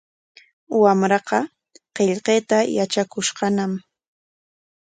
[0.83, 1.39] Wamraaqa
[1.95, 3.71] qillqayta yatrakushqañam.